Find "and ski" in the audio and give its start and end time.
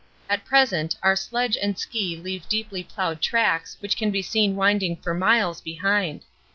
1.61-2.15